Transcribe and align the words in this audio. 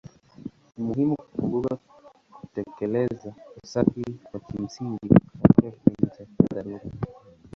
Ni 0.73 0.81
muhimu 0.87 1.13
kukumbuka 1.15 1.73
kutekeleza 2.33 3.33
usafi 3.63 4.05
wa 4.33 4.39
kimsingi 4.39 5.09
katika 5.41 5.71
kipindi 5.71 6.05
cha 6.17 6.25
dharura. 6.55 6.81